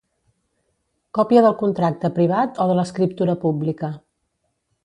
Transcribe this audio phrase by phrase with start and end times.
[1.17, 3.95] Còpia del contracte privat o de l'escriptura pública.